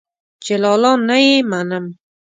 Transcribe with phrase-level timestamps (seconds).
[0.43, 1.85] چې لالا نه يې منم.